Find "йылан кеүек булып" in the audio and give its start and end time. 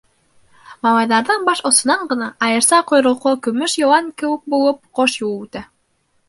3.83-4.83